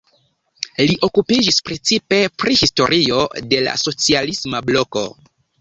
Li 0.91 0.95
okupiĝis 1.07 1.59
precipe 1.69 2.19
pri 2.45 2.57
historio 2.63 3.21
de 3.53 3.63
la 3.69 3.79
socialisma 3.85 4.67
bloko. 4.73 5.09